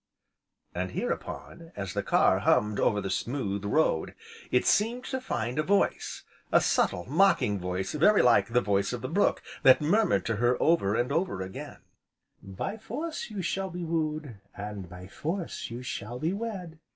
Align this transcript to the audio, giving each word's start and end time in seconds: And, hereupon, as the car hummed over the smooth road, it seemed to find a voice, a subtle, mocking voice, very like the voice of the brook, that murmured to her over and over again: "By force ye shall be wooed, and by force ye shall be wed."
And, 0.73 0.93
hereupon, 0.93 1.71
as 1.75 1.93
the 1.93 2.01
car 2.01 2.39
hummed 2.39 2.79
over 2.79 2.99
the 3.01 3.11
smooth 3.11 3.63
road, 3.63 4.15
it 4.49 4.65
seemed 4.65 5.03
to 5.03 5.21
find 5.21 5.59
a 5.59 5.61
voice, 5.61 6.23
a 6.51 6.59
subtle, 6.59 7.05
mocking 7.05 7.59
voice, 7.59 7.93
very 7.93 8.23
like 8.23 8.47
the 8.47 8.61
voice 8.61 8.93
of 8.93 9.03
the 9.03 9.07
brook, 9.07 9.43
that 9.61 9.79
murmured 9.79 10.25
to 10.25 10.37
her 10.37 10.59
over 10.59 10.95
and 10.95 11.11
over 11.11 11.43
again: 11.43 11.81
"By 12.41 12.77
force 12.77 13.29
ye 13.29 13.43
shall 13.43 13.69
be 13.69 13.83
wooed, 13.83 14.37
and 14.57 14.89
by 14.89 15.05
force 15.05 15.69
ye 15.69 15.83
shall 15.83 16.17
be 16.17 16.33
wed." 16.33 16.79